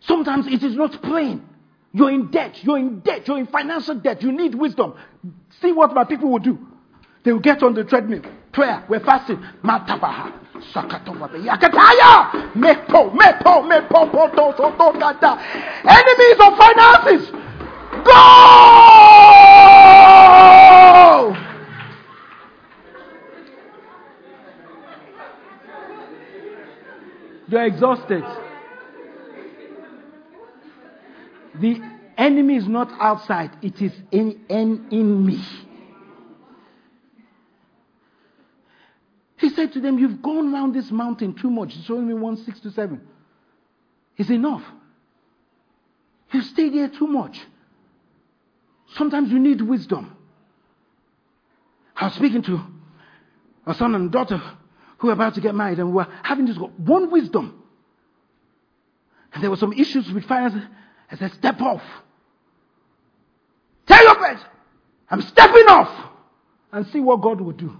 [0.00, 1.42] Sometimes it is not praying.
[1.92, 2.62] You're in debt.
[2.62, 3.26] You're in debt.
[3.26, 4.22] You're in financial debt.
[4.22, 4.94] You need wisdom.
[5.60, 6.58] See what my people will do.
[7.24, 8.22] They will get on the treadmill.
[8.52, 8.84] Prayer.
[8.88, 9.38] We're fasting.
[9.64, 10.32] Matabaha.
[10.74, 12.52] Yakataya.
[12.54, 13.10] Mepo.
[13.14, 13.62] Mepo.
[13.66, 14.10] Mepo.
[14.12, 14.52] Poto.
[15.88, 17.30] Enemies of finances.
[18.04, 19.35] Go!
[27.48, 28.24] You're exhausted.
[31.60, 31.80] The
[32.18, 35.42] enemy is not outside, it is in, in, in me.
[39.38, 41.76] He said to them, You've gone round this mountain too much.
[41.76, 43.00] It's only 1 6 to 7.
[44.16, 44.62] It's enough.
[46.32, 47.38] You stay here too much.
[48.94, 50.16] Sometimes you need wisdom.
[51.94, 52.60] I was speaking to
[53.66, 54.42] a son and daughter
[54.98, 57.62] who were about to get married and we were having this one wisdom.
[59.32, 60.64] And there were some issues with finance.
[61.10, 61.82] I said, step off.
[63.86, 64.40] Tell your friends,
[65.10, 66.10] I'm stepping off
[66.72, 67.76] and see what God will do.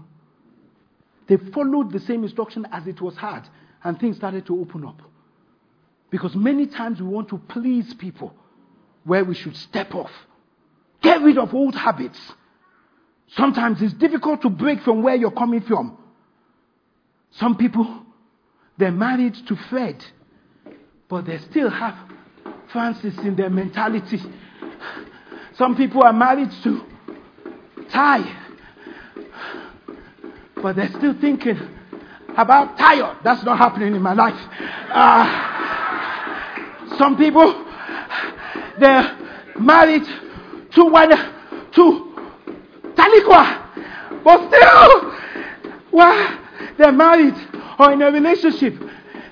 [1.26, 3.44] They followed the same instruction as it was hard
[3.82, 5.00] and things started to open up.
[6.10, 8.32] Because many times we want to please people
[9.04, 10.10] where we should step off.
[11.02, 12.18] Get rid of old habits.
[13.28, 15.98] Sometimes it's difficult to break from where you're coming from.
[17.38, 18.02] Some people,
[18.78, 20.02] they're married to Fred,
[21.08, 21.94] but they still have
[22.72, 24.20] Francis in their mentality.
[25.54, 26.82] Some people are married to
[27.90, 28.24] Tai,
[30.62, 31.58] but they're still thinking
[32.36, 33.18] about tired.
[33.22, 34.40] That's not happening in my life.
[34.90, 35.46] Uh,
[36.96, 37.66] some people,
[38.78, 39.16] they're
[39.60, 40.04] married
[40.72, 42.12] to one, to
[42.96, 45.12] Taliqua, but still,
[45.90, 46.45] while
[46.78, 47.34] they're married
[47.78, 48.74] or in a relationship,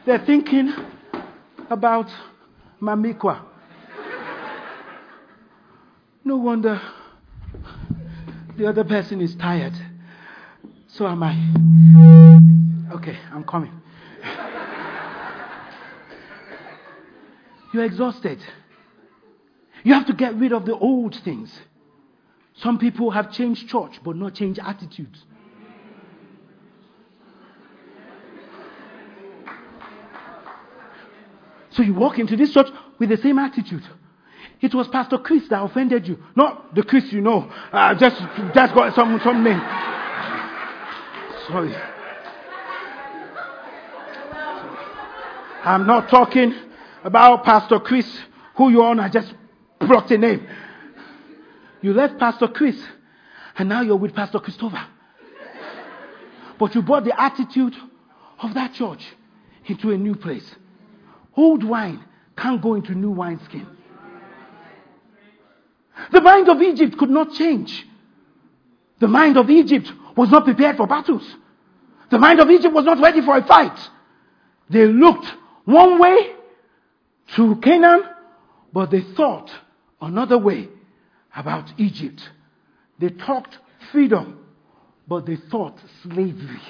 [0.05, 0.72] they're thinking
[1.70, 2.11] about
[2.81, 3.41] Mamikwa.
[6.25, 6.81] No wonder
[8.57, 9.75] the other person is tired.
[10.89, 12.95] So am I.
[12.95, 13.72] Okay, I'm coming.
[17.72, 18.39] You're exhausted.
[19.83, 21.53] You have to get rid of the old things.
[22.55, 25.25] Some people have changed church but not changed attitudes.
[31.75, 32.68] So you walk into this church
[32.99, 33.83] with the same attitude.
[34.61, 37.51] It was Pastor Chris that offended you, not the Chris you know.
[37.72, 38.16] Uh, just,
[38.55, 39.61] just got some, some name.
[41.49, 41.75] Sorry.
[45.64, 46.55] I'm not talking
[47.03, 48.07] about Pastor Chris,
[48.57, 49.01] who you on.
[49.01, 49.35] I just
[49.81, 50.47] brought a name.
[51.83, 52.81] You left Pastor Chris,
[53.59, 54.87] and now you're with Pastor Christopher.
[56.59, 57.75] But you brought the attitude
[58.41, 59.05] of that church
[59.66, 60.55] into a new place.
[61.37, 62.05] Old wine
[62.37, 63.66] can't go into new wineskin.
[66.12, 67.87] The mind of Egypt could not change.
[69.01, 71.24] The mind of Egypt was not prepared for battles.
[72.11, 73.78] The mind of Egypt was not ready for a fight.
[74.70, 75.26] They looked
[75.64, 76.32] one way
[77.35, 78.03] to Canaan,
[78.72, 79.51] but they thought
[80.01, 80.68] another way
[81.35, 82.28] about Egypt.
[82.99, 83.59] They talked
[83.91, 84.39] freedom,
[85.09, 86.61] but they thought slavery.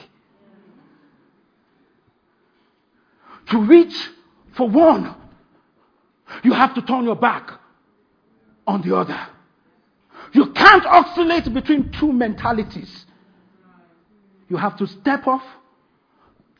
[3.50, 4.10] To reach
[4.56, 5.14] for one,
[6.42, 7.50] you have to turn your back
[8.66, 9.28] on the other.
[10.32, 13.06] You can't oscillate between two mentalities.
[14.48, 15.42] You have to step off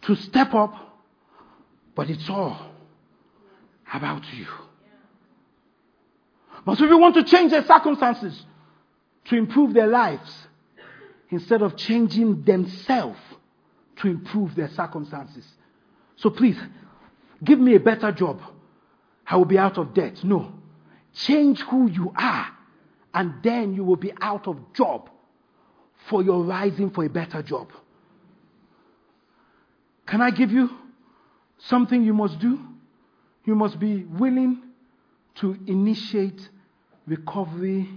[0.03, 1.01] to step up,
[1.95, 2.71] but it's all
[3.93, 4.47] about you.
[6.65, 8.45] But if you want to change their circumstances
[9.27, 10.31] to improve their lives,
[11.31, 13.19] instead of changing themselves
[13.97, 15.45] to improve their circumstances.
[16.17, 16.57] So please,
[17.43, 18.41] give me a better job.
[19.27, 20.23] I will be out of debt.
[20.23, 20.53] No.
[21.15, 22.49] Change who you are,
[23.13, 25.09] and then you will be out of job
[26.09, 27.71] for your rising for a better job.
[30.07, 30.69] Can I give you
[31.59, 32.59] something you must do?
[33.45, 34.63] You must be willing
[35.37, 36.49] to initiate
[37.07, 37.89] recovery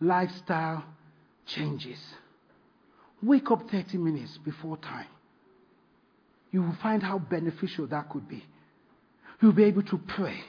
[0.00, 0.84] lifestyle
[1.46, 1.98] changes.
[3.22, 5.06] Wake up 30 minutes before time.
[6.50, 8.44] You will find how beneficial that could be.
[9.44, 10.42] You'll be able to pray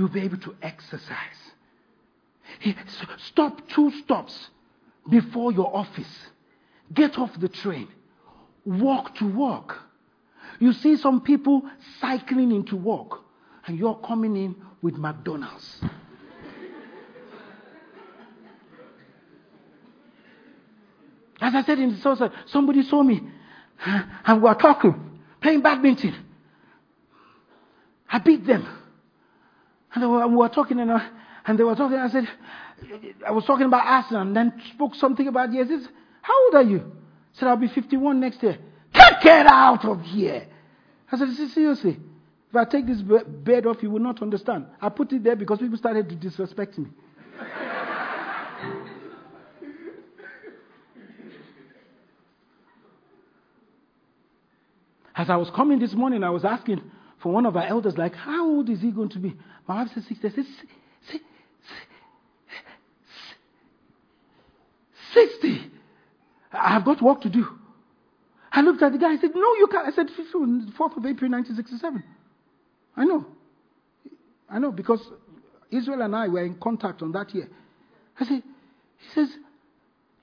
[0.00, 1.36] you'll be able to exercise.
[3.26, 4.48] Stop two stops
[5.10, 6.08] before your office.
[6.94, 7.88] Get off the train.
[8.64, 9.76] Walk to work.
[10.58, 11.64] You see some people
[12.00, 13.20] cycling into work,
[13.66, 15.82] and you're coming in with McDonald's.
[21.42, 23.20] As I said in the social, somebody saw me,
[23.84, 26.29] and we talking, playing badminton.
[28.10, 28.66] I beat them.
[29.94, 31.00] And were, we were talking, and, uh,
[31.46, 31.96] and they were talking.
[31.96, 32.28] I said,
[33.26, 35.68] I was talking about Arsenal, and then spoke something about yes.
[36.22, 36.78] How old are you?
[36.80, 38.58] I said, I'll be 51 next year.
[38.92, 40.46] Get, get out of here.
[41.10, 41.98] I said, seriously.
[42.50, 44.66] If I take this bed off, you will not understand.
[44.80, 46.88] I put it there because people started to disrespect me.
[55.14, 56.82] As I was coming this morning, I was asking
[57.22, 59.34] for one of our elders, like, how old is he going to be?
[59.68, 60.26] My wife said 60.
[60.26, 61.20] I said,
[65.12, 65.70] 60.
[66.52, 67.46] I've got work to do.
[68.52, 69.12] I looked at the guy.
[69.12, 69.86] I said, No, you can't.
[69.86, 72.02] I said, 4th of April 1967.
[72.96, 73.26] I know.
[74.48, 75.00] I know because
[75.70, 77.48] Israel and I were in contact on that year.
[78.18, 78.42] I said,
[78.98, 79.28] He says,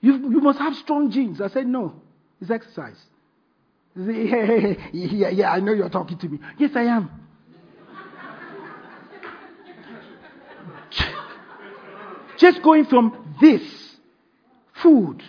[0.00, 1.40] you, you must have strong genes.
[1.40, 1.94] I said, No,
[2.40, 2.98] it's exercise.
[3.98, 6.38] Yeah, yeah, yeah, I know you're talking to me.
[6.56, 7.10] Yes, I am.
[12.38, 13.62] Just going from this
[14.80, 15.22] food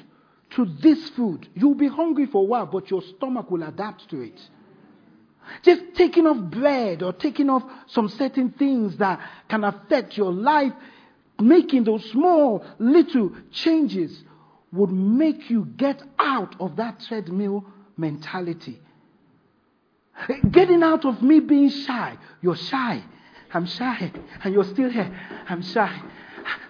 [0.51, 4.21] to this food, you'll be hungry for a while, but your stomach will adapt to
[4.21, 4.39] it.
[5.63, 10.73] Just taking off bread or taking off some certain things that can affect your life,
[11.41, 14.23] making those small little changes
[14.71, 17.65] would make you get out of that treadmill
[17.99, 18.79] mentality.
[20.51, 22.17] Getting out of me being shy.
[22.41, 23.03] You're shy.
[23.53, 24.11] I'm shy.
[24.43, 25.11] And you're still here.
[25.47, 26.01] I'm shy.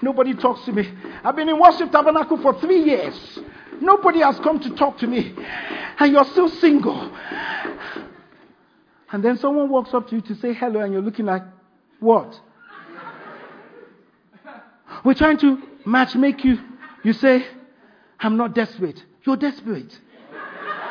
[0.01, 0.91] Nobody talks to me.
[1.23, 3.39] I've been in Worship Tabernacle for three years.
[3.81, 5.33] Nobody has come to talk to me.
[5.99, 7.11] And you're still single.
[9.11, 11.43] And then someone walks up to you to say hello, and you're looking like,
[11.99, 12.39] what?
[15.03, 16.59] We're trying to match make you.
[17.03, 17.45] You say,
[18.19, 19.03] I'm not desperate.
[19.25, 19.97] You're desperate.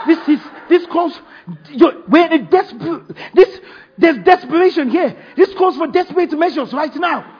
[0.06, 1.18] This is this calls
[2.08, 3.60] we're in desperate this
[3.98, 5.16] there's desperation here.
[5.36, 7.34] This calls for desperate measures right now.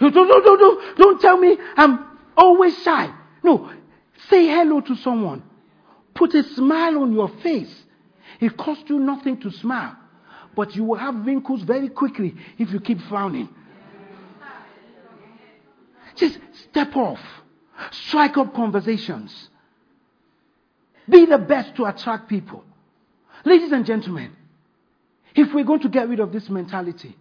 [0.00, 2.04] Don't, don't, don't, don't, don't tell me I'm
[2.36, 3.14] always shy.
[3.42, 3.70] No.
[4.28, 5.44] Say hello to someone.
[6.14, 7.72] Put a smile on your face.
[8.40, 9.96] It costs you nothing to smile.
[10.56, 13.48] But you will have wrinkles very quickly if you keep frowning.
[16.16, 16.38] Just
[16.70, 17.20] step off.
[17.90, 19.50] Strike up conversations.
[21.08, 22.64] Be the best to attract people.
[23.44, 24.32] Ladies and gentlemen,
[25.34, 27.16] if we're going to get rid of this mentality,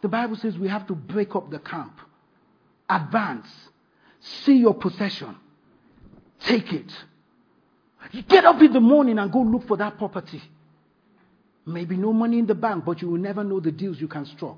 [0.00, 1.98] the Bible says we have to break up the camp,
[2.88, 3.46] advance,
[4.20, 5.36] see your possession,
[6.40, 6.92] take it.
[8.28, 10.40] Get up in the morning and go look for that property.
[11.66, 14.24] Maybe no money in the bank, but you will never know the deals you can
[14.24, 14.54] strike.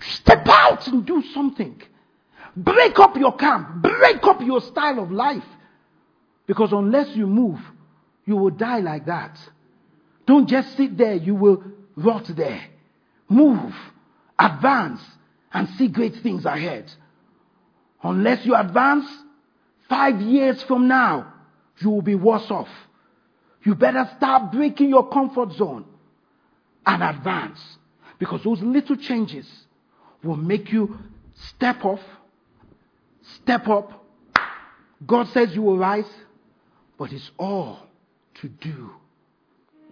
[0.00, 1.80] Step out and do something.
[2.56, 3.80] Break up your camp.
[3.82, 5.44] Break up your style of life.
[6.46, 7.60] Because unless you move,
[8.24, 9.38] you will die like that.
[10.26, 11.62] Don't just sit there, you will
[11.96, 12.62] rot there.
[13.28, 13.74] Move,
[14.38, 15.00] advance,
[15.52, 16.90] and see great things ahead.
[18.02, 19.06] Unless you advance,
[19.88, 21.32] five years from now,
[21.78, 22.68] you will be worse off.
[23.64, 25.84] You better start breaking your comfort zone
[26.84, 27.60] and advance.
[28.18, 29.46] Because those little changes
[30.22, 30.98] will make you
[31.34, 32.00] step off,
[33.42, 34.04] step up.
[35.04, 36.08] God says you will rise,
[37.02, 37.78] but it's all
[38.32, 38.90] to do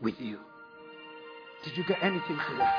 [0.01, 0.39] with you.
[1.65, 2.71] Did you get anything today?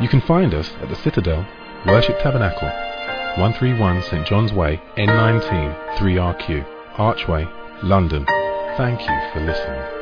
[0.00, 1.44] You can find us at the Citadel,
[1.84, 6.64] Worship Tabernacle, 131 St John's Way, N19 3RQ,
[6.98, 7.44] Archway,
[7.82, 8.24] London.
[8.76, 9.97] Thank you for listening.